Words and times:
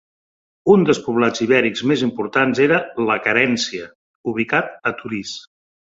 Un 0.75 0.85
dels 0.89 1.01
poblats 1.07 1.43
ibèrics 1.47 1.83
més 1.91 2.03
importants 2.09 2.61
era 2.65 2.79
La 3.11 3.19
Carència, 3.27 3.91
ubicat 4.33 4.73
a 4.93 4.99
Torís. 5.03 5.37